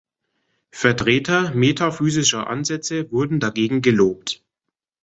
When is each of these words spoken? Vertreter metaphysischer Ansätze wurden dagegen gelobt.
Vertreter 0.71 1.53
metaphysischer 1.53 2.47
Ansätze 2.47 3.11
wurden 3.11 3.39
dagegen 3.39 3.83
gelobt. 3.83 4.41